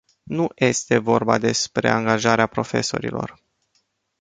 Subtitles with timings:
[0.23, 3.41] Nu este vorba despre angajarea profesorilor.